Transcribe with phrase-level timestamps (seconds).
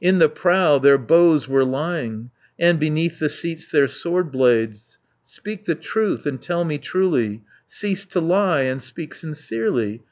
[0.03, 4.97] In the prow their bows were lying, And beneath the seats their sword blades.
[5.25, 9.99] 170 Speak the truth, and tell me truly, Cease to lie, and speak sincerely.